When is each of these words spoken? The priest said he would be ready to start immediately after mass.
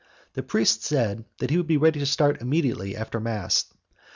The 0.33 0.41
priest 0.41 0.81
said 0.83 1.25
he 1.47 1.57
would 1.57 1.67
be 1.67 1.77
ready 1.77 1.99
to 1.99 2.07
start 2.07 2.41
immediately 2.41 2.95
after 2.97 3.19
mass. 3.19 3.65